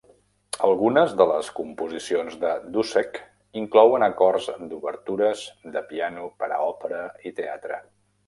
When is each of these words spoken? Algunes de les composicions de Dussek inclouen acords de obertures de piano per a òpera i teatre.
Algunes 0.67 1.11
de 1.17 1.25
les 1.31 1.49
composicions 1.57 2.37
de 2.43 2.53
Dussek 2.77 3.19
inclouen 3.63 4.07
acords 4.07 4.49
de 4.71 4.79
obertures 4.79 5.43
de 5.77 5.87
piano 5.93 6.27
per 6.41 6.49
a 6.57 6.61
òpera 6.73 7.03
i 7.33 7.37
teatre. 7.43 7.79